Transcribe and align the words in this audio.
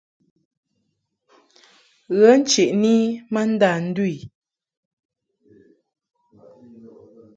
Ghə 2.17 2.31
ncheʼni 2.39 2.93
i 3.07 3.19
ma 3.33 3.41
ndâ 3.51 3.69
ndu 3.85 4.03
i. 4.15 4.17